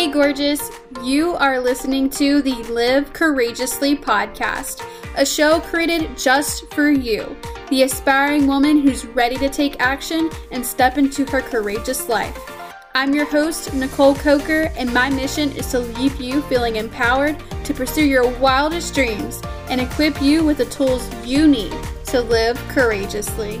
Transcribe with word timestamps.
Hey, 0.00 0.10
gorgeous. 0.10 0.70
You 1.02 1.34
are 1.34 1.60
listening 1.60 2.08
to 2.12 2.40
the 2.40 2.54
Live 2.72 3.12
Courageously 3.12 3.96
podcast, 3.96 4.82
a 5.14 5.26
show 5.26 5.60
created 5.60 6.16
just 6.16 6.72
for 6.72 6.90
you, 6.90 7.36
the 7.68 7.82
aspiring 7.82 8.46
woman 8.46 8.80
who's 8.80 9.04
ready 9.04 9.36
to 9.36 9.50
take 9.50 9.78
action 9.78 10.30
and 10.52 10.64
step 10.64 10.96
into 10.96 11.26
her 11.26 11.42
courageous 11.42 12.08
life. 12.08 12.34
I'm 12.94 13.14
your 13.14 13.26
host, 13.26 13.74
Nicole 13.74 14.14
Coker, 14.14 14.72
and 14.74 14.90
my 14.94 15.10
mission 15.10 15.52
is 15.52 15.70
to 15.72 15.80
leave 15.80 16.18
you 16.18 16.40
feeling 16.44 16.76
empowered 16.76 17.36
to 17.64 17.74
pursue 17.74 18.06
your 18.06 18.26
wildest 18.38 18.94
dreams 18.94 19.42
and 19.68 19.82
equip 19.82 20.22
you 20.22 20.42
with 20.42 20.56
the 20.56 20.64
tools 20.64 21.06
you 21.26 21.46
need 21.46 21.76
to 22.06 22.22
live 22.22 22.56
courageously. 22.68 23.60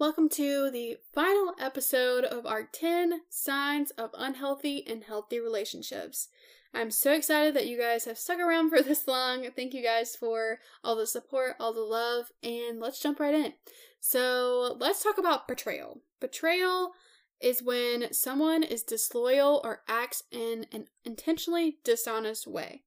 Welcome 0.00 0.30
to 0.30 0.70
the 0.70 0.96
final 1.14 1.52
episode 1.60 2.24
of 2.24 2.46
our 2.46 2.62
10 2.62 3.20
Signs 3.28 3.90
of 3.90 4.08
Unhealthy 4.16 4.82
and 4.86 5.04
Healthy 5.04 5.40
Relationships. 5.40 6.28
I'm 6.72 6.90
so 6.90 7.12
excited 7.12 7.52
that 7.52 7.66
you 7.66 7.78
guys 7.78 8.06
have 8.06 8.16
stuck 8.16 8.38
around 8.38 8.70
for 8.70 8.80
this 8.82 9.06
long. 9.06 9.46
Thank 9.54 9.74
you 9.74 9.82
guys 9.82 10.16
for 10.16 10.60
all 10.82 10.96
the 10.96 11.06
support, 11.06 11.56
all 11.60 11.74
the 11.74 11.82
love, 11.82 12.32
and 12.42 12.80
let's 12.80 12.98
jump 12.98 13.20
right 13.20 13.34
in. 13.34 13.52
So, 14.00 14.74
let's 14.80 15.02
talk 15.02 15.18
about 15.18 15.46
betrayal. 15.46 16.00
Betrayal 16.18 16.92
is 17.38 17.62
when 17.62 18.10
someone 18.14 18.62
is 18.62 18.82
disloyal 18.82 19.60
or 19.62 19.82
acts 19.86 20.22
in 20.32 20.64
an 20.72 20.86
intentionally 21.04 21.76
dishonest 21.84 22.46
way. 22.46 22.84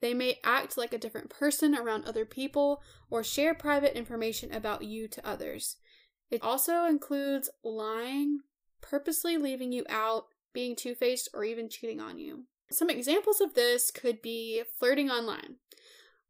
They 0.00 0.14
may 0.14 0.40
act 0.42 0.76
like 0.76 0.92
a 0.92 0.98
different 0.98 1.30
person 1.30 1.76
around 1.76 2.06
other 2.06 2.24
people 2.24 2.82
or 3.08 3.22
share 3.22 3.54
private 3.54 3.96
information 3.96 4.52
about 4.52 4.82
you 4.82 5.06
to 5.06 5.24
others. 5.24 5.76
It 6.30 6.42
also 6.42 6.86
includes 6.86 7.50
lying, 7.62 8.40
purposely 8.80 9.36
leaving 9.36 9.72
you 9.72 9.84
out, 9.88 10.26
being 10.52 10.74
two 10.74 10.94
faced, 10.94 11.28
or 11.32 11.44
even 11.44 11.68
cheating 11.68 12.00
on 12.00 12.18
you. 12.18 12.44
Some 12.70 12.90
examples 12.90 13.40
of 13.40 13.54
this 13.54 13.90
could 13.90 14.20
be 14.22 14.62
flirting 14.78 15.10
online. 15.10 15.56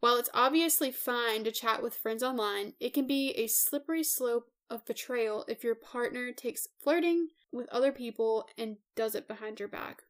While 0.01 0.17
it's 0.17 0.31
obviously 0.35 0.91
fine 0.91 1.45
to 1.45 1.51
chat 1.51 1.83
with 1.83 1.97
friends 1.97 2.23
online, 2.23 2.75
it 2.79 2.93
can 2.93 3.07
be 3.07 3.31
a 3.31 3.47
slippery 3.47 4.05
slope 4.05 4.51
of 4.69 4.85
betrayal 4.85 5.45
if 5.49 5.65
your 5.65 5.75
partner 5.75 6.33
takes 6.33 6.69
flirting 6.83 7.29
with 7.53 7.69
other 7.71 7.93
people 7.93 8.47
and 8.59 8.77
does 8.95 9.15
it 9.15 9.29
behind 9.29 9.59
your 9.59 9.69
back. 9.69 10.03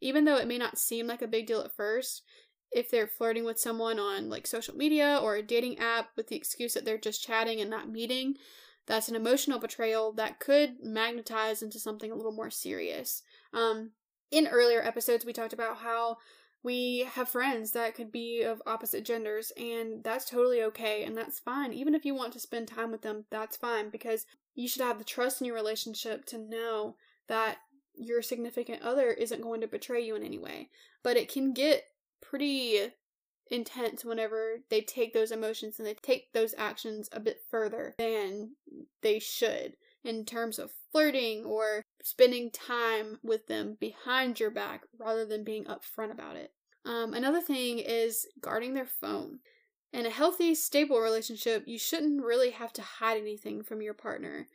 Even 0.00 0.24
though 0.24 0.36
it 0.36 0.48
may 0.48 0.58
not 0.58 0.78
seem 0.78 1.06
like 1.06 1.22
a 1.22 1.26
big 1.28 1.46
deal 1.46 1.60
at 1.62 1.74
first, 1.74 2.22
if 2.72 2.90
they're 2.90 3.06
flirting 3.06 3.44
with 3.44 3.58
someone 3.58 3.98
on 3.98 4.28
like 4.28 4.46
social 4.46 4.76
media 4.76 5.18
or 5.20 5.36
a 5.36 5.42
dating 5.42 5.78
app 5.78 6.10
with 6.16 6.28
the 6.28 6.36
excuse 6.36 6.74
that 6.74 6.84
they're 6.84 6.98
just 6.98 7.24
chatting 7.24 7.60
and 7.60 7.70
not 7.70 7.88
meeting, 7.88 8.34
that's 8.90 9.08
an 9.08 9.14
emotional 9.14 9.60
betrayal 9.60 10.12
that 10.14 10.40
could 10.40 10.82
magnetize 10.82 11.62
into 11.62 11.78
something 11.78 12.10
a 12.10 12.14
little 12.16 12.32
more 12.32 12.50
serious. 12.50 13.22
Um, 13.54 13.92
in 14.32 14.48
earlier 14.48 14.82
episodes, 14.82 15.24
we 15.24 15.32
talked 15.32 15.52
about 15.52 15.76
how 15.76 16.16
we 16.64 17.06
have 17.14 17.28
friends 17.28 17.70
that 17.70 17.94
could 17.94 18.10
be 18.10 18.42
of 18.42 18.60
opposite 18.66 19.04
genders, 19.04 19.52
and 19.56 20.02
that's 20.02 20.28
totally 20.28 20.60
okay, 20.64 21.04
and 21.04 21.16
that's 21.16 21.38
fine. 21.38 21.72
Even 21.72 21.94
if 21.94 22.04
you 22.04 22.16
want 22.16 22.32
to 22.32 22.40
spend 22.40 22.66
time 22.66 22.90
with 22.90 23.02
them, 23.02 23.26
that's 23.30 23.56
fine 23.56 23.90
because 23.90 24.26
you 24.56 24.66
should 24.66 24.82
have 24.82 24.98
the 24.98 25.04
trust 25.04 25.40
in 25.40 25.46
your 25.46 25.54
relationship 25.54 26.24
to 26.26 26.38
know 26.38 26.96
that 27.28 27.58
your 27.94 28.22
significant 28.22 28.82
other 28.82 29.12
isn't 29.12 29.42
going 29.42 29.60
to 29.60 29.68
betray 29.68 30.04
you 30.04 30.16
in 30.16 30.24
any 30.24 30.38
way. 30.38 30.68
But 31.04 31.16
it 31.16 31.32
can 31.32 31.52
get 31.52 31.84
pretty 32.20 32.90
intense 33.50 34.04
whenever 34.04 34.60
they 34.68 34.80
take 34.80 35.12
those 35.12 35.32
emotions 35.32 35.78
and 35.78 35.86
they 35.86 35.94
take 35.94 36.32
those 36.32 36.54
actions 36.56 37.08
a 37.12 37.20
bit 37.20 37.40
further 37.50 37.94
than 37.98 38.52
they 39.02 39.18
should 39.18 39.76
in 40.04 40.24
terms 40.24 40.58
of 40.58 40.72
flirting 40.92 41.44
or 41.44 41.82
spending 42.02 42.50
time 42.50 43.18
with 43.22 43.46
them 43.46 43.76
behind 43.80 44.40
your 44.40 44.50
back 44.50 44.82
rather 44.98 45.26
than 45.26 45.44
being 45.44 45.64
upfront 45.64 46.10
about 46.10 46.36
it. 46.36 46.52
Um, 46.84 47.12
another 47.12 47.40
thing 47.40 47.78
is 47.78 48.26
guarding 48.40 48.74
their 48.74 48.86
phone. 48.86 49.40
In 49.92 50.06
a 50.06 50.10
healthy, 50.10 50.54
stable 50.54 51.00
relationship, 51.00 51.64
you 51.66 51.78
shouldn't 51.78 52.24
really 52.24 52.50
have 52.50 52.72
to 52.74 52.82
hide 52.82 53.18
anything 53.18 53.62
from 53.62 53.82
your 53.82 53.94
partner. 53.94 54.46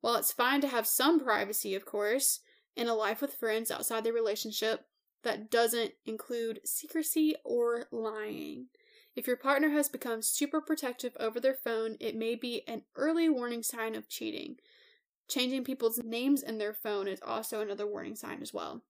While 0.00 0.16
it's 0.16 0.32
fine 0.32 0.60
to 0.60 0.68
have 0.68 0.86
some 0.86 1.18
privacy, 1.18 1.74
of 1.74 1.86
course, 1.86 2.40
in 2.76 2.88
a 2.88 2.94
life 2.94 3.20
with 3.20 3.34
friends 3.34 3.70
outside 3.70 4.04
the 4.04 4.12
relationship, 4.12 4.84
that 5.22 5.50
doesn't 5.50 5.92
include 6.04 6.60
secrecy 6.64 7.34
or 7.44 7.86
lying. 7.90 8.66
If 9.14 9.26
your 9.26 9.36
partner 9.36 9.70
has 9.70 9.88
become 9.88 10.22
super 10.22 10.60
protective 10.60 11.16
over 11.20 11.38
their 11.38 11.54
phone, 11.54 11.96
it 12.00 12.16
may 12.16 12.34
be 12.34 12.62
an 12.66 12.82
early 12.96 13.28
warning 13.28 13.62
sign 13.62 13.94
of 13.94 14.08
cheating. 14.08 14.56
Changing 15.28 15.64
people's 15.64 16.00
names 16.02 16.42
in 16.42 16.58
their 16.58 16.72
phone 16.72 17.06
is 17.08 17.20
also 17.24 17.60
another 17.60 17.86
warning 17.86 18.16
sign 18.16 18.40
as 18.42 18.54
well. 18.54 18.82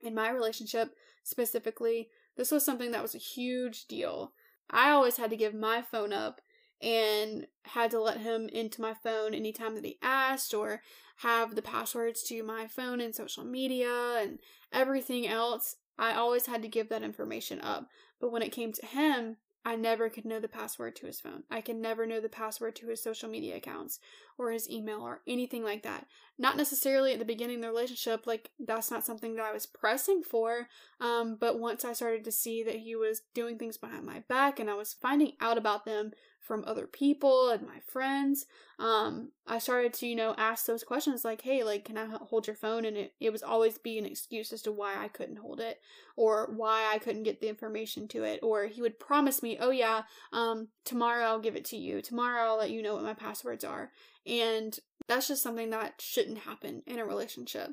In 0.00 0.14
my 0.14 0.30
relationship, 0.30 0.94
specifically, 1.24 2.08
this 2.36 2.50
was 2.52 2.64
something 2.64 2.92
that 2.92 3.02
was 3.02 3.14
a 3.14 3.18
huge 3.18 3.86
deal. 3.86 4.32
I 4.70 4.90
always 4.90 5.16
had 5.16 5.30
to 5.30 5.36
give 5.36 5.54
my 5.54 5.82
phone 5.82 6.12
up 6.12 6.40
and 6.80 7.46
had 7.62 7.90
to 7.90 8.00
let 8.00 8.18
him 8.18 8.48
into 8.48 8.80
my 8.80 8.94
phone 8.94 9.34
anytime 9.34 9.74
that 9.74 9.84
he 9.84 9.98
asked 10.02 10.54
or 10.54 10.82
have 11.16 11.54
the 11.54 11.62
passwords 11.62 12.22
to 12.22 12.42
my 12.42 12.66
phone 12.66 13.00
and 13.00 13.14
social 13.14 13.44
media 13.44 14.18
and 14.20 14.38
everything 14.72 15.26
else. 15.26 15.76
I 15.98 16.12
always 16.12 16.46
had 16.46 16.62
to 16.62 16.68
give 16.68 16.88
that 16.90 17.02
information 17.02 17.60
up. 17.60 17.88
But 18.20 18.30
when 18.30 18.42
it 18.42 18.52
came 18.52 18.72
to 18.72 18.86
him, 18.86 19.36
I 19.64 19.74
never 19.74 20.08
could 20.08 20.24
know 20.24 20.40
the 20.40 20.48
password 20.48 20.94
to 20.96 21.06
his 21.06 21.20
phone. 21.20 21.42
I 21.50 21.60
can 21.60 21.80
never 21.80 22.06
know 22.06 22.20
the 22.20 22.28
password 22.28 22.76
to 22.76 22.88
his 22.88 23.02
social 23.02 23.28
media 23.28 23.56
accounts 23.56 23.98
or 24.38 24.52
his 24.52 24.70
email 24.70 25.00
or 25.00 25.20
anything 25.26 25.64
like 25.64 25.82
that. 25.82 26.06
Not 26.38 26.56
necessarily 26.56 27.12
at 27.12 27.18
the 27.18 27.24
beginning 27.24 27.56
of 27.56 27.62
the 27.62 27.68
relationship, 27.68 28.26
like 28.26 28.50
that's 28.58 28.90
not 28.90 29.04
something 29.04 29.34
that 29.36 29.44
I 29.44 29.52
was 29.52 29.66
pressing 29.66 30.22
for. 30.22 30.68
Um, 31.00 31.36
but 31.38 31.58
once 31.58 31.84
I 31.84 31.92
started 31.92 32.24
to 32.24 32.32
see 32.32 32.62
that 32.62 32.76
he 32.76 32.94
was 32.94 33.22
doing 33.34 33.58
things 33.58 33.76
behind 33.76 34.06
my 34.06 34.20
back 34.28 34.60
and 34.60 34.70
I 34.70 34.74
was 34.74 34.94
finding 35.00 35.32
out 35.40 35.58
about 35.58 35.84
them 35.84 36.12
from 36.40 36.64
other 36.66 36.86
people 36.86 37.50
and 37.50 37.66
my 37.66 37.80
friends, 37.86 38.46
um, 38.78 39.32
I 39.46 39.58
started 39.58 39.92
to, 39.94 40.06
you 40.06 40.16
know, 40.16 40.34
ask 40.38 40.64
those 40.64 40.84
questions 40.84 41.24
like, 41.24 41.42
hey, 41.42 41.62
like, 41.64 41.84
can 41.84 41.98
I 41.98 42.06
hold 42.06 42.46
your 42.46 42.56
phone? 42.56 42.84
And 42.84 42.96
it, 42.96 43.12
it 43.20 43.30
was 43.30 43.42
always 43.42 43.76
be 43.76 43.98
an 43.98 44.06
excuse 44.06 44.52
as 44.52 44.62
to 44.62 44.72
why 44.72 44.96
I 44.96 45.08
couldn't 45.08 45.36
hold 45.36 45.60
it 45.60 45.80
or 46.16 46.48
why 46.56 46.90
I 46.92 46.98
couldn't 46.98 47.24
get 47.24 47.40
the 47.40 47.48
information 47.48 48.08
to 48.08 48.22
it. 48.22 48.40
Or 48.42 48.66
he 48.66 48.80
would 48.80 48.98
promise 48.98 49.42
me, 49.42 49.58
oh, 49.60 49.70
yeah, 49.70 50.02
um, 50.32 50.68
tomorrow 50.84 51.24
I'll 51.24 51.40
give 51.40 51.56
it 51.56 51.66
to 51.66 51.76
you. 51.76 52.00
Tomorrow 52.00 52.44
I'll 52.44 52.58
let 52.58 52.70
you 52.70 52.82
know 52.82 52.94
what 52.94 53.04
my 53.04 53.14
passwords 53.14 53.64
are. 53.64 53.90
And 54.28 54.78
that's 55.08 55.28
just 55.28 55.42
something 55.42 55.70
that 55.70 56.00
shouldn't 56.00 56.38
happen 56.38 56.82
in 56.86 56.98
a 56.98 57.04
relationship. 57.06 57.70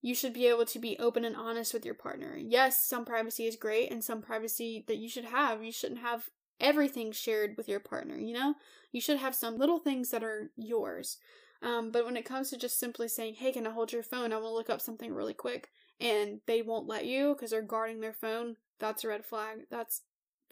You 0.00 0.14
should 0.14 0.32
be 0.32 0.46
able 0.46 0.66
to 0.66 0.78
be 0.78 0.98
open 0.98 1.24
and 1.24 1.36
honest 1.36 1.74
with 1.74 1.84
your 1.84 1.94
partner. 1.94 2.36
Yes, 2.36 2.86
some 2.86 3.04
privacy 3.04 3.46
is 3.46 3.56
great 3.56 3.90
and 3.90 4.02
some 4.02 4.22
privacy 4.22 4.84
that 4.88 4.98
you 4.98 5.08
should 5.08 5.26
have. 5.26 5.62
You 5.62 5.72
shouldn't 5.72 6.00
have 6.00 6.28
everything 6.60 7.12
shared 7.12 7.56
with 7.56 7.68
your 7.68 7.80
partner, 7.80 8.16
you 8.16 8.32
know? 8.32 8.54
You 8.92 9.00
should 9.00 9.18
have 9.18 9.34
some 9.34 9.58
little 9.58 9.78
things 9.78 10.10
that 10.10 10.22
are 10.22 10.50
yours. 10.56 11.18
Um, 11.62 11.90
but 11.92 12.04
when 12.04 12.16
it 12.16 12.24
comes 12.24 12.50
to 12.50 12.56
just 12.56 12.78
simply 12.78 13.08
saying, 13.08 13.34
hey, 13.34 13.52
can 13.52 13.66
I 13.66 13.70
hold 13.70 13.92
your 13.92 14.02
phone? 14.02 14.32
I 14.32 14.36
want 14.36 14.46
to 14.46 14.54
look 14.54 14.70
up 14.70 14.80
something 14.80 15.12
really 15.12 15.34
quick, 15.34 15.68
and 16.00 16.40
they 16.46 16.62
won't 16.62 16.88
let 16.88 17.06
you 17.06 17.34
because 17.34 17.50
they're 17.50 17.62
guarding 17.62 18.00
their 18.00 18.12
phone, 18.12 18.56
that's 18.80 19.04
a 19.04 19.08
red 19.08 19.24
flag. 19.24 19.60
That's 19.70 20.02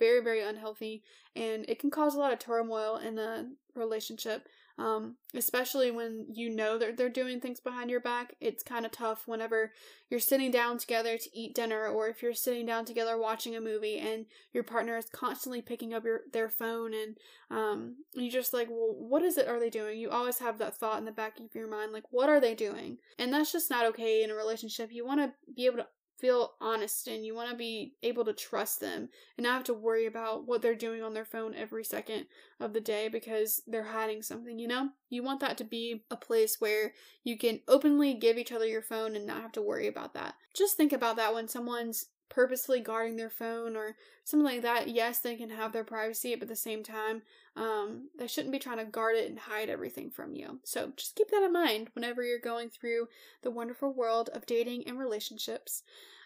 very, 0.00 0.20
very 0.20 0.42
unhealthy, 0.42 1.04
and 1.36 1.64
it 1.68 1.78
can 1.78 1.90
cause 1.90 2.16
a 2.16 2.18
lot 2.18 2.32
of 2.32 2.40
turmoil 2.40 2.96
in 2.96 3.18
a 3.18 3.46
relationship 3.76 4.48
um, 4.80 5.16
especially 5.34 5.90
when 5.90 6.24
you 6.32 6.48
know 6.48 6.78
that 6.78 6.96
they're 6.96 7.10
doing 7.10 7.38
things 7.38 7.60
behind 7.60 7.90
your 7.90 8.00
back. 8.00 8.34
It's 8.40 8.62
kind 8.62 8.86
of 8.86 8.92
tough 8.92 9.24
whenever 9.26 9.72
you're 10.08 10.20
sitting 10.20 10.50
down 10.50 10.78
together 10.78 11.18
to 11.18 11.38
eat 11.38 11.54
dinner, 11.54 11.86
or 11.86 12.08
if 12.08 12.22
you're 12.22 12.32
sitting 12.32 12.64
down 12.64 12.86
together 12.86 13.18
watching 13.18 13.54
a 13.54 13.60
movie 13.60 13.98
and 13.98 14.24
your 14.54 14.64
partner 14.64 14.96
is 14.96 15.10
constantly 15.12 15.60
picking 15.60 15.92
up 15.92 16.04
your 16.04 16.20
their 16.32 16.48
phone, 16.48 16.94
and 16.94 17.18
um, 17.50 17.96
you 18.14 18.30
just 18.30 18.54
like, 18.54 18.68
well, 18.70 18.94
what 18.96 19.22
is 19.22 19.36
it? 19.36 19.48
Are 19.48 19.60
they 19.60 19.70
doing? 19.70 19.98
You 19.98 20.08
always 20.08 20.38
have 20.38 20.56
that 20.58 20.78
thought 20.78 20.98
in 20.98 21.04
the 21.04 21.12
back 21.12 21.38
of 21.38 21.54
your 21.54 21.68
mind, 21.68 21.92
like, 21.92 22.04
what 22.10 22.30
are 22.30 22.40
they 22.40 22.54
doing? 22.54 22.96
And 23.18 23.32
that's 23.32 23.52
just 23.52 23.68
not 23.68 23.84
okay 23.86 24.22
in 24.22 24.30
a 24.30 24.34
relationship. 24.34 24.92
You 24.92 25.04
want 25.04 25.20
to 25.20 25.32
be 25.54 25.66
able 25.66 25.78
to 25.78 25.86
feel 26.20 26.52
honest 26.60 27.08
and 27.08 27.24
you 27.24 27.34
want 27.34 27.50
to 27.50 27.56
be 27.56 27.94
able 28.02 28.24
to 28.24 28.32
trust 28.32 28.80
them 28.80 29.08
and 29.36 29.44
not 29.44 29.54
have 29.54 29.64
to 29.64 29.74
worry 29.74 30.06
about 30.06 30.46
what 30.46 30.62
they're 30.62 30.74
doing 30.74 31.02
on 31.02 31.14
their 31.14 31.24
phone 31.24 31.54
every 31.54 31.84
second 31.84 32.26
of 32.60 32.72
the 32.72 32.80
day 32.80 33.08
because 33.08 33.62
they're 33.66 33.84
hiding 33.84 34.22
something, 34.22 34.58
you 34.58 34.68
know? 34.68 34.90
You 35.08 35.22
want 35.22 35.40
that 35.40 35.58
to 35.58 35.64
be 35.64 36.04
a 36.10 36.16
place 36.16 36.56
where 36.60 36.92
you 37.24 37.38
can 37.38 37.60
openly 37.66 38.14
give 38.14 38.38
each 38.38 38.52
other 38.52 38.66
your 38.66 38.82
phone 38.82 39.16
and 39.16 39.26
not 39.26 39.42
have 39.42 39.52
to 39.52 39.62
worry 39.62 39.86
about 39.86 40.14
that. 40.14 40.34
Just 40.54 40.76
think 40.76 40.92
about 40.92 41.16
that 41.16 41.34
when 41.34 41.48
someone's 41.48 42.06
purposely 42.30 42.80
guarding 42.80 43.16
their 43.16 43.28
phone 43.28 43.76
or 43.76 43.96
something 44.24 44.46
like 44.46 44.62
that. 44.62 44.88
Yes, 44.88 45.18
they 45.18 45.36
can 45.36 45.50
have 45.50 45.72
their 45.72 45.84
privacy, 45.84 46.34
but 46.34 46.44
at 46.44 46.48
the 46.48 46.56
same 46.56 46.82
time, 46.82 47.22
um, 47.56 48.08
they 48.18 48.26
shouldn't 48.26 48.52
be 48.52 48.58
trying 48.58 48.78
to 48.78 48.84
guard 48.84 49.16
it 49.16 49.28
and 49.28 49.38
hide 49.38 49.68
everything 49.68 50.10
from 50.10 50.34
you. 50.34 50.60
So 50.64 50.92
just 50.96 51.16
keep 51.16 51.30
that 51.30 51.42
in 51.42 51.52
mind 51.52 51.90
whenever 51.92 52.22
you're 52.22 52.38
going 52.38 52.70
through 52.70 53.08
the 53.42 53.50
wonderful 53.50 53.92
world 53.92 54.30
of 54.32 54.46
dating 54.46 54.84
and 54.86 54.98
relationships. 54.98 55.82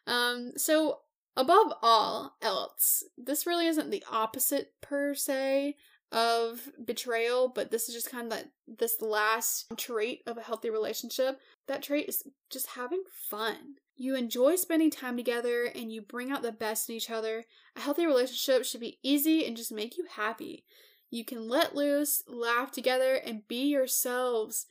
Um, 0.06 0.52
so 0.56 1.00
above 1.36 1.72
all 1.82 2.36
else, 2.42 3.02
this 3.18 3.46
really 3.46 3.66
isn't 3.66 3.90
the 3.90 4.04
opposite 4.10 4.72
per 4.80 5.14
se 5.14 5.76
of 6.14 6.70
betrayal, 6.82 7.48
but 7.48 7.72
this 7.72 7.88
is 7.88 7.94
just 7.94 8.10
kind 8.10 8.32
of 8.32 8.38
that 8.38 8.50
this 8.78 9.02
last 9.02 9.66
trait 9.76 10.22
of 10.28 10.38
a 10.38 10.42
healthy 10.42 10.70
relationship. 10.70 11.40
That 11.66 11.82
trait 11.82 12.08
is 12.08 12.22
just 12.50 12.68
having 12.68 13.02
fun. 13.28 13.74
You 13.96 14.14
enjoy 14.14 14.54
spending 14.56 14.90
time 14.90 15.16
together 15.16 15.64
and 15.64 15.92
you 15.92 16.00
bring 16.00 16.30
out 16.30 16.42
the 16.42 16.52
best 16.52 16.88
in 16.88 16.94
each 16.94 17.10
other. 17.10 17.44
A 17.76 17.80
healthy 17.80 18.06
relationship 18.06 18.64
should 18.64 18.80
be 18.80 18.98
easy 19.02 19.44
and 19.44 19.56
just 19.56 19.72
make 19.72 19.96
you 19.96 20.06
happy. 20.08 20.64
You 21.10 21.24
can 21.24 21.48
let 21.48 21.74
loose, 21.74 22.22
laugh 22.28 22.70
together, 22.70 23.14
and 23.14 23.46
be 23.48 23.66
yourselves. 23.66 24.66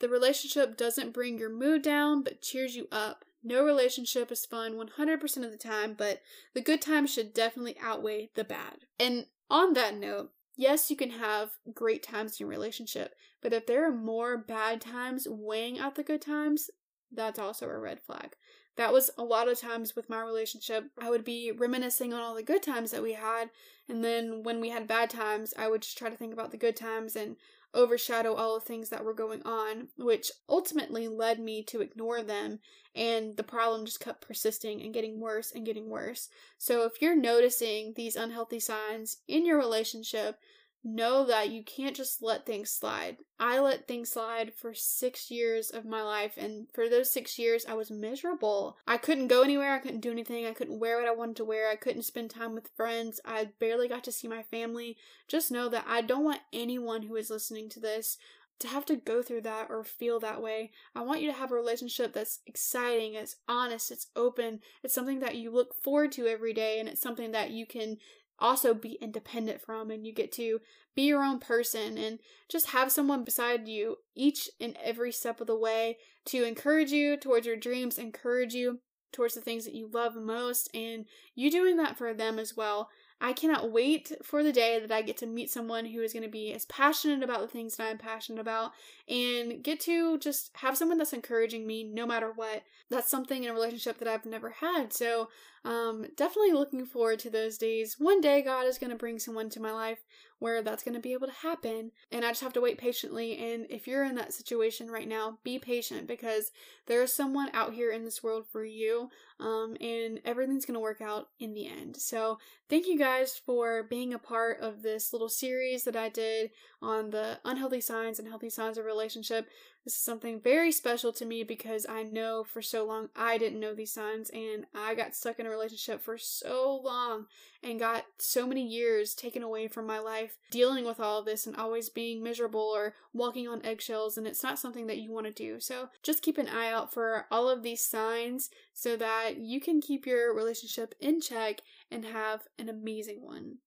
The 0.00 0.08
relationship 0.08 0.78
doesn't 0.78 1.14
bring 1.14 1.38
your 1.38 1.50
mood 1.50 1.82
down, 1.82 2.22
but 2.22 2.42
cheers 2.42 2.74
you 2.74 2.88
up. 2.90 3.24
No 3.44 3.64
relationship 3.64 4.32
is 4.32 4.46
fun 4.46 4.74
100% 4.74 5.36
of 5.44 5.50
the 5.50 5.58
time, 5.58 5.94
but 5.96 6.22
the 6.54 6.60
good 6.62 6.80
times 6.82 7.12
should 7.12 7.32
definitely 7.32 7.76
outweigh 7.80 8.30
the 8.34 8.44
bad. 8.44 8.86
And 8.98 9.26
on 9.48 9.74
that 9.74 9.94
note, 9.94 10.32
yes, 10.56 10.90
you 10.90 10.96
can 10.96 11.10
have 11.10 11.50
great 11.72 12.02
times 12.02 12.32
in 12.32 12.44
your 12.44 12.50
relationship, 12.50 13.14
but 13.42 13.52
if 13.52 13.66
there 13.66 13.86
are 13.86 13.94
more 13.94 14.36
bad 14.38 14.80
times 14.80 15.26
weighing 15.28 15.78
out 15.78 15.94
the 15.94 16.02
good 16.02 16.22
times, 16.22 16.70
that's 17.12 17.38
also 17.38 17.68
a 17.68 17.78
red 17.78 18.00
flag. 18.00 18.34
That 18.76 18.92
was 18.92 19.10
a 19.16 19.24
lot 19.24 19.48
of 19.48 19.58
times 19.58 19.96
with 19.96 20.10
my 20.10 20.20
relationship. 20.20 20.90
I 21.00 21.08
would 21.08 21.24
be 21.24 21.50
reminiscing 21.50 22.12
on 22.12 22.20
all 22.20 22.34
the 22.34 22.42
good 22.42 22.62
times 22.62 22.90
that 22.90 23.02
we 23.02 23.14
had, 23.14 23.50
and 23.88 24.04
then 24.04 24.42
when 24.42 24.60
we 24.60 24.70
had 24.70 24.88
bad 24.88 25.10
times, 25.10 25.54
I 25.56 25.68
would 25.68 25.82
just 25.82 25.96
try 25.96 26.10
to 26.10 26.16
think 26.16 26.32
about 26.32 26.50
the 26.50 26.56
good 26.56 26.76
times 26.76 27.16
and 27.16 27.36
overshadow 27.76 28.34
all 28.34 28.54
the 28.58 28.64
things 28.64 28.88
that 28.88 29.04
were 29.04 29.14
going 29.14 29.42
on, 29.44 29.88
which 29.96 30.32
ultimately 30.48 31.06
led 31.06 31.38
me 31.38 31.62
to 31.64 31.80
ignore 31.80 32.22
them, 32.22 32.58
and 32.94 33.36
the 33.36 33.44
problem 33.44 33.84
just 33.84 34.00
kept 34.00 34.26
persisting 34.26 34.82
and 34.82 34.94
getting 34.94 35.20
worse 35.20 35.52
and 35.52 35.66
getting 35.66 35.88
worse. 35.88 36.28
So, 36.58 36.84
if 36.84 37.00
you're 37.00 37.14
noticing 37.14 37.92
these 37.94 38.16
unhealthy 38.16 38.58
signs 38.58 39.18
in 39.28 39.46
your 39.46 39.58
relationship, 39.58 40.38
know 40.86 41.26
that 41.26 41.50
you 41.50 41.62
can't 41.64 41.96
just 41.96 42.22
let 42.22 42.46
things 42.46 42.70
slide. 42.70 43.16
I 43.38 43.58
let 43.58 43.86
things 43.86 44.10
slide 44.10 44.54
for 44.54 44.72
six 44.72 45.30
years 45.30 45.70
of 45.70 45.84
my 45.84 46.02
life, 46.02 46.34
and 46.38 46.68
for 46.72 46.88
those 46.88 47.10
six 47.10 47.38
years, 47.38 47.66
I 47.66 47.74
was 47.74 47.90
miserable. 47.90 48.78
I 48.86 48.96
couldn't 48.96 49.28
go 49.28 49.42
anywhere, 49.42 49.74
I 49.74 49.78
couldn't 49.80 50.00
do 50.00 50.12
anything, 50.12 50.46
I 50.46 50.54
couldn't 50.54 50.78
wear 50.78 50.98
what 50.98 51.08
I 51.08 51.14
wanted 51.14 51.36
to 51.36 51.44
wear, 51.44 51.68
I 51.68 51.76
couldn't 51.76 52.04
spend 52.04 52.30
time 52.30 52.54
with 52.54 52.70
friends, 52.76 53.20
I 53.24 53.50
barely 53.58 53.88
got 53.88 54.04
to 54.04 54.12
see 54.12 54.28
my 54.28 54.42
family. 54.44 54.96
Just 55.28 55.50
know 55.50 55.68
that 55.68 55.84
I 55.88 56.00
don't 56.00 56.24
want 56.24 56.40
anyone 56.52 57.02
who 57.02 57.16
is 57.16 57.30
listening 57.30 57.68
to 57.70 57.80
this 57.80 58.16
to 58.58 58.68
have 58.68 58.86
to 58.86 58.96
go 58.96 59.22
through 59.22 59.42
that 59.42 59.66
or 59.68 59.84
feel 59.84 60.18
that 60.20 60.40
way. 60.40 60.70
I 60.94 61.02
want 61.02 61.20
you 61.20 61.30
to 61.30 61.36
have 61.36 61.52
a 61.52 61.54
relationship 61.54 62.14
that's 62.14 62.40
exciting, 62.46 63.14
it's 63.14 63.36
honest, 63.48 63.90
it's 63.90 64.06
open, 64.16 64.60
it's 64.82 64.94
something 64.94 65.18
that 65.18 65.34
you 65.34 65.50
look 65.50 65.74
forward 65.74 66.12
to 66.12 66.26
every 66.26 66.54
day, 66.54 66.80
and 66.80 66.88
it's 66.88 67.02
something 67.02 67.32
that 67.32 67.50
you 67.50 67.66
can 67.66 67.98
also 68.38 68.74
be 68.74 68.98
independent 69.00 69.60
from 69.60 69.90
and 69.90 70.06
you 70.06 70.12
get 70.12 70.32
to 70.32 70.60
be 70.94 71.02
your 71.02 71.22
own 71.22 71.38
person 71.38 71.98
and 71.98 72.18
just 72.48 72.70
have 72.70 72.92
someone 72.92 73.24
beside 73.24 73.68
you 73.68 73.96
each 74.14 74.48
and 74.60 74.76
every 74.82 75.12
step 75.12 75.40
of 75.40 75.46
the 75.46 75.56
way 75.56 75.98
to 76.26 76.44
encourage 76.44 76.90
you 76.90 77.16
towards 77.16 77.46
your 77.46 77.56
dreams, 77.56 77.98
encourage 77.98 78.54
you 78.54 78.80
towards 79.12 79.34
the 79.34 79.40
things 79.40 79.64
that 79.64 79.74
you 79.74 79.88
love 79.92 80.14
most, 80.14 80.68
and 80.74 81.06
you 81.34 81.50
doing 81.50 81.76
that 81.76 81.96
for 81.96 82.12
them 82.12 82.38
as 82.38 82.56
well. 82.56 82.88
I 83.18 83.32
cannot 83.32 83.72
wait 83.72 84.12
for 84.22 84.42
the 84.42 84.52
day 84.52 84.78
that 84.78 84.92
I 84.92 85.00
get 85.00 85.16
to 85.18 85.26
meet 85.26 85.50
someone 85.50 85.86
who 85.86 86.02
is 86.02 86.12
going 86.12 86.22
to 86.24 86.28
be 86.28 86.52
as 86.52 86.66
passionate 86.66 87.22
about 87.22 87.40
the 87.40 87.48
things 87.48 87.76
that 87.76 87.86
I'm 87.88 87.96
passionate 87.96 88.40
about 88.40 88.72
and 89.08 89.64
get 89.64 89.80
to 89.80 90.18
just 90.18 90.50
have 90.56 90.76
someone 90.76 90.98
that's 90.98 91.14
encouraging 91.14 91.66
me 91.66 91.82
no 91.82 92.06
matter 92.06 92.30
what. 92.34 92.62
That's 92.90 93.10
something 93.10 93.42
in 93.42 93.50
a 93.50 93.54
relationship 93.54 93.98
that 93.98 94.08
I've 94.08 94.26
never 94.26 94.50
had. 94.50 94.92
So, 94.92 95.30
um, 95.66 96.06
definitely 96.16 96.52
looking 96.52 96.86
forward 96.86 97.18
to 97.18 97.30
those 97.30 97.58
days. 97.58 97.96
One 97.98 98.20
day, 98.20 98.40
God 98.40 98.66
is 98.66 98.78
going 98.78 98.90
to 98.90 98.96
bring 98.96 99.18
someone 99.18 99.50
to 99.50 99.60
my 99.60 99.72
life 99.72 99.98
where 100.38 100.62
that's 100.62 100.84
going 100.84 100.94
to 100.94 101.00
be 101.00 101.12
able 101.12 101.26
to 101.26 101.32
happen. 101.32 101.90
And 102.12 102.24
I 102.24 102.28
just 102.28 102.42
have 102.42 102.52
to 102.52 102.60
wait 102.60 102.78
patiently. 102.78 103.36
And 103.36 103.66
if 103.68 103.88
you're 103.88 104.04
in 104.04 104.14
that 104.14 104.32
situation 104.32 104.88
right 104.88 105.08
now, 105.08 105.38
be 105.42 105.58
patient 105.58 106.06
because 106.06 106.52
there 106.86 107.02
is 107.02 107.12
someone 107.12 107.50
out 107.52 107.74
here 107.74 107.90
in 107.90 108.04
this 108.04 108.22
world 108.22 108.44
for 108.52 108.64
you. 108.64 109.10
Um, 109.40 109.76
and 109.80 110.20
everything's 110.24 110.66
going 110.66 110.74
to 110.74 110.80
work 110.80 111.00
out 111.00 111.30
in 111.40 111.52
the 111.52 111.66
end. 111.66 111.96
So, 111.96 112.38
thank 112.70 112.86
you 112.86 112.98
guys 112.98 113.40
for 113.44 113.82
being 113.82 114.14
a 114.14 114.18
part 114.18 114.60
of 114.60 114.82
this 114.82 115.12
little 115.12 115.28
series 115.28 115.84
that 115.84 115.96
I 115.96 116.10
did 116.10 116.50
on 116.80 117.10
the 117.10 117.38
unhealthy 117.44 117.80
signs 117.80 118.18
and 118.18 118.28
healthy 118.28 118.50
signs 118.50 118.78
of 118.78 118.84
relationship. 118.84 119.48
This 119.86 119.94
is 119.94 120.02
something 120.02 120.40
very 120.40 120.72
special 120.72 121.12
to 121.12 121.24
me 121.24 121.44
because 121.44 121.86
I 121.88 122.02
know 122.02 122.42
for 122.42 122.60
so 122.60 122.84
long 122.84 123.08
I 123.14 123.38
didn't 123.38 123.60
know 123.60 123.72
these 123.72 123.92
signs 123.92 124.30
and 124.30 124.66
I 124.74 124.96
got 124.96 125.14
stuck 125.14 125.38
in 125.38 125.46
a 125.46 125.50
relationship 125.50 126.02
for 126.02 126.18
so 126.18 126.80
long 126.82 127.26
and 127.62 127.78
got 127.78 128.04
so 128.18 128.48
many 128.48 128.66
years 128.66 129.14
taken 129.14 129.44
away 129.44 129.68
from 129.68 129.86
my 129.86 130.00
life 130.00 130.38
dealing 130.50 130.86
with 130.86 130.98
all 130.98 131.20
of 131.20 131.24
this 131.24 131.46
and 131.46 131.54
always 131.54 131.88
being 131.88 132.20
miserable 132.20 132.58
or 132.58 132.94
walking 133.12 133.46
on 133.46 133.64
eggshells 133.64 134.18
and 134.18 134.26
it's 134.26 134.42
not 134.42 134.58
something 134.58 134.88
that 134.88 134.98
you 134.98 135.12
want 135.12 135.26
to 135.26 135.32
do. 135.32 135.60
So 135.60 135.88
just 136.02 136.20
keep 136.20 136.36
an 136.36 136.48
eye 136.48 136.72
out 136.72 136.92
for 136.92 137.26
all 137.30 137.48
of 137.48 137.62
these 137.62 137.80
signs 137.80 138.50
so 138.74 138.96
that 138.96 139.36
you 139.36 139.60
can 139.60 139.80
keep 139.80 140.04
your 140.04 140.34
relationship 140.34 140.96
in 140.98 141.20
check 141.20 141.60
and 141.92 142.04
have 142.04 142.48
an 142.58 142.68
amazing 142.68 143.22
one. 143.22 143.58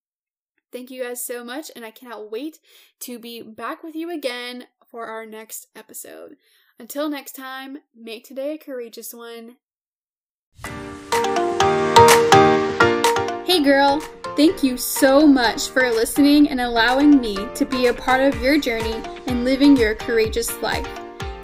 Thank 0.72 0.92
you 0.92 1.02
guys 1.02 1.24
so 1.24 1.44
much, 1.44 1.72
and 1.76 1.84
I 1.84 1.90
cannot 1.90 2.30
wait 2.30 2.60
to 3.00 3.18
be 3.18 3.42
back 3.42 3.84
with 3.84 3.96
you 3.96 4.12
again 4.12 4.68
for 4.90 5.06
our 5.06 5.26
next 5.26 5.68
episode. 5.76 6.36
Until 6.80 7.10
next 7.10 7.36
time, 7.36 7.80
make 7.96 8.24
today 8.24 8.54
a 8.54 8.58
courageous 8.58 9.14
one. 9.14 9.58
Hey 13.46 13.64
girl, 13.64 14.00
thank 14.36 14.64
you 14.64 14.78
so 14.78 15.28
much 15.28 15.70
for 15.70 15.92
listening 15.92 16.50
and 16.50 16.62
allowing 16.62 17.20
me 17.20 17.36
to 17.56 17.66
be 17.66 17.88
a 17.88 17.94
part 17.94 18.22
of 18.22 18.42
your 18.42 18.60
journey 18.60 19.02
in 19.28 19.44
living 19.44 19.76
your 19.76 19.96
courageous 19.96 20.56
life. 20.62 20.88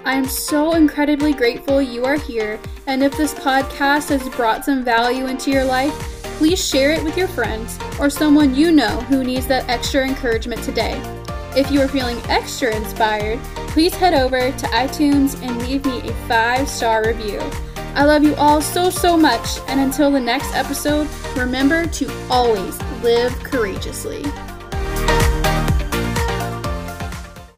I 0.05 0.13
am 0.13 0.25
so 0.25 0.75
incredibly 0.75 1.33
grateful 1.33 1.81
you 1.81 2.05
are 2.05 2.17
here, 2.17 2.59
and 2.85 3.03
if 3.03 3.17
this 3.17 3.33
podcast 3.33 4.09
has 4.09 4.29
brought 4.35 4.63
some 4.63 4.83
value 4.83 5.25
into 5.25 5.49
your 5.49 5.65
life, 5.65 5.93
please 6.37 6.63
share 6.63 6.91
it 6.91 7.03
with 7.03 7.17
your 7.17 7.27
friends 7.27 7.79
or 7.99 8.09
someone 8.09 8.53
you 8.53 8.71
know 8.71 9.01
who 9.01 9.23
needs 9.23 9.47
that 9.47 9.67
extra 9.67 10.07
encouragement 10.07 10.61
today. 10.63 11.14
If 11.55 11.71
you 11.71 11.79
are 11.81 11.87
feeling 11.87 12.17
extra 12.27 12.75
inspired, 12.75 13.39
please 13.69 13.95
head 13.95 14.13
over 14.13 14.51
to 14.51 14.65
iTunes 14.67 15.41
and 15.41 15.57
leave 15.59 15.85
me 15.85 16.01
a 16.09 16.13
five 16.27 16.67
star 16.67 17.07
review. 17.07 17.39
I 17.95 18.03
love 18.03 18.25
you 18.25 18.35
all 18.35 18.61
so, 18.61 18.89
so 18.89 19.15
much, 19.15 19.59
and 19.69 19.79
until 19.79 20.11
the 20.11 20.19
next 20.19 20.53
episode, 20.53 21.07
remember 21.37 21.85
to 21.87 22.27
always 22.29 22.77
live 23.01 23.33
courageously. 23.41 24.25